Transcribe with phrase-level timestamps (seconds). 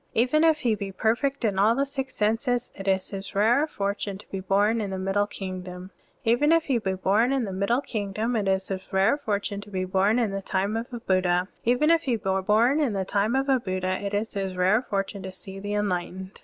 [0.15, 3.67] Even if he be per fect in all the six senses, it is his rare
[3.67, 5.91] forttme to be bom in the middle kingdom.
[6.23, 9.69] Even if he be bom in the middle kingdom, it is his rare fortune to
[9.69, 11.49] be bom in the time of a Buddha.
[11.65, 14.81] Even if he be bom in the time of a Buddha, it is his rare
[14.81, 16.39] forttme to see the enlightened.